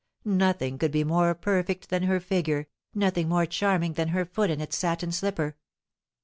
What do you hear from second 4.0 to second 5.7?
her foot in its satin slipper.